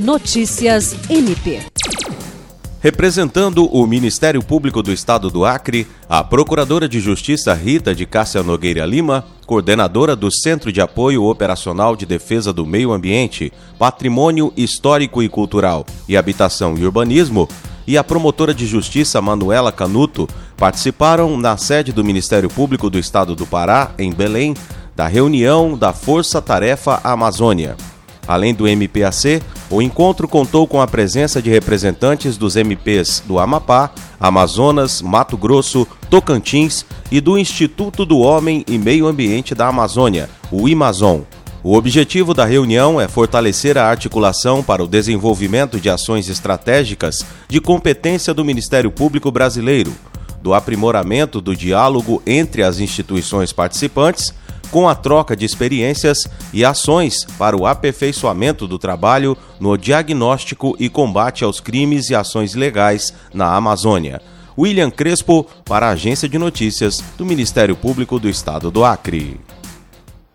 Notícias 0.00 0.96
MP. 1.10 1.60
Representando 2.80 3.66
o 3.66 3.86
Ministério 3.86 4.42
Público 4.42 4.82
do 4.82 4.90
Estado 4.90 5.28
do 5.28 5.44
Acre, 5.44 5.86
a 6.08 6.24
Procuradora 6.24 6.88
de 6.88 6.98
Justiça 6.98 7.52
Rita 7.52 7.94
de 7.94 8.06
Cássia 8.06 8.42
Nogueira 8.42 8.86
Lima, 8.86 9.26
coordenadora 9.44 10.16
do 10.16 10.30
Centro 10.30 10.72
de 10.72 10.80
Apoio 10.80 11.24
Operacional 11.24 11.94
de 11.94 12.06
Defesa 12.06 12.50
do 12.50 12.64
Meio 12.64 12.92
Ambiente, 12.92 13.52
Patrimônio 13.78 14.50
Histórico 14.56 15.22
e 15.22 15.28
Cultural 15.28 15.84
e 16.08 16.16
Habitação 16.16 16.78
e 16.78 16.84
Urbanismo, 16.86 17.46
e 17.86 17.98
a 17.98 18.02
promotora 18.02 18.54
de 18.54 18.66
justiça 18.66 19.20
Manuela 19.20 19.70
Canuto 19.70 20.26
participaram 20.56 21.36
na 21.36 21.58
sede 21.58 21.92
do 21.92 22.02
Ministério 22.02 22.48
Público 22.48 22.88
do 22.88 22.98
Estado 22.98 23.34
do 23.34 23.46
Pará, 23.46 23.90
em 23.98 24.10
Belém, 24.10 24.54
da 24.96 25.06
reunião 25.06 25.76
da 25.76 25.92
Força 25.92 26.40
Tarefa 26.40 27.00
Amazônia. 27.04 27.76
Além 28.30 28.54
do 28.54 28.68
MPAC, 28.68 29.42
o 29.68 29.82
encontro 29.82 30.28
contou 30.28 30.64
com 30.64 30.80
a 30.80 30.86
presença 30.86 31.42
de 31.42 31.50
representantes 31.50 32.36
dos 32.36 32.54
MPs 32.54 33.24
do 33.26 33.40
Amapá, 33.40 33.90
Amazonas, 34.20 35.02
Mato 35.02 35.36
Grosso, 35.36 35.84
Tocantins 36.08 36.86
e 37.10 37.20
do 37.20 37.36
Instituto 37.36 38.04
do 38.04 38.20
Homem 38.20 38.64
e 38.68 38.78
Meio 38.78 39.08
Ambiente 39.08 39.52
da 39.52 39.66
Amazônia, 39.66 40.30
o 40.48 40.68
IMAZON. 40.68 41.22
O 41.60 41.74
objetivo 41.76 42.32
da 42.32 42.44
reunião 42.44 43.00
é 43.00 43.08
fortalecer 43.08 43.76
a 43.76 43.90
articulação 43.90 44.62
para 44.62 44.84
o 44.84 44.86
desenvolvimento 44.86 45.80
de 45.80 45.90
ações 45.90 46.28
estratégicas 46.28 47.26
de 47.48 47.60
competência 47.60 48.32
do 48.32 48.44
Ministério 48.44 48.92
Público 48.92 49.32
Brasileiro, 49.32 49.92
do 50.40 50.54
aprimoramento 50.54 51.40
do 51.40 51.56
diálogo 51.56 52.22
entre 52.24 52.62
as 52.62 52.78
instituições 52.78 53.52
participantes 53.52 54.32
com 54.70 54.88
a 54.88 54.94
troca 54.94 55.36
de 55.36 55.44
experiências 55.44 56.28
e 56.52 56.64
ações 56.64 57.24
para 57.38 57.56
o 57.56 57.66
aperfeiçoamento 57.66 58.66
do 58.66 58.78
trabalho 58.78 59.36
no 59.58 59.76
diagnóstico 59.76 60.76
e 60.78 60.88
combate 60.88 61.44
aos 61.44 61.60
crimes 61.60 62.10
e 62.10 62.14
ações 62.14 62.54
ilegais 62.54 63.12
na 63.34 63.54
Amazônia. 63.54 64.20
William 64.56 64.90
Crespo, 64.90 65.46
para 65.64 65.86
a 65.86 65.90
Agência 65.90 66.28
de 66.28 66.38
Notícias 66.38 67.02
do 67.16 67.24
Ministério 67.24 67.76
Público 67.76 68.18
do 68.18 68.28
Estado 68.28 68.70
do 68.70 68.84
Acre. 68.84 69.40